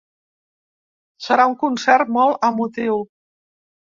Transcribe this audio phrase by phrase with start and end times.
[1.25, 2.97] Serà un concert molt emotiu.